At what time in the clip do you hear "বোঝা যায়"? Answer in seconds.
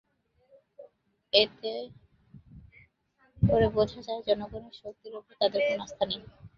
3.75-4.21